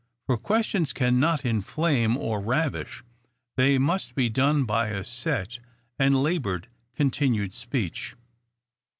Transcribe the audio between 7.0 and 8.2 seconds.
continued speech.